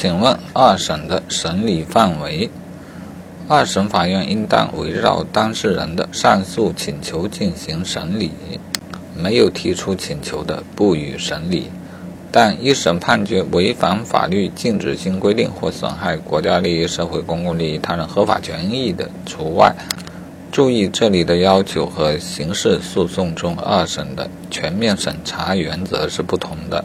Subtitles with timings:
[0.00, 2.48] 请问二审的审理范围
[3.48, 8.30] 二审法院应当围绕当事人的上诉请求进行审理
[9.14, 11.68] 没有提出请求的不予审理。
[12.32, 19.76] 但一审判决违反法律禁止性规定或损害国家利益社会公共利益他人合法权益的除外。
[20.50, 26.82] 注意这里的要求和刑事诉讼中二审的全面审查原则是不同的。